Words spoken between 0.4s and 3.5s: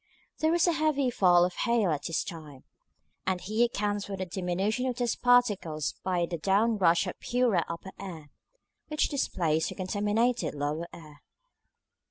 was a heavy fall of hail at this time, and